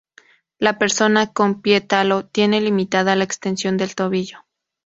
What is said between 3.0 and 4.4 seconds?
la extensión del tobillo.